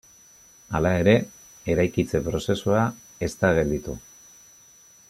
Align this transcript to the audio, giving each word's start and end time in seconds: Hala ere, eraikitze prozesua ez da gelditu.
Hala 0.77 0.93
ere, 1.01 1.13
eraikitze 1.75 2.23
prozesua 2.29 2.81
ez 3.29 3.33
da 3.45 3.53
gelditu. 3.61 3.99